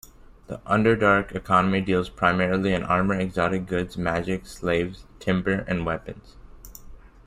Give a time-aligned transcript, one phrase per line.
[0.47, 6.37] The Underdark economy deals primarily in armor, exotic goods, magic, slaves, timber and weapons.